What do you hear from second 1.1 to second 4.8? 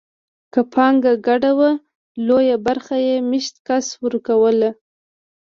ګډه وه لویه برخه یې مېشت کس ورکوله.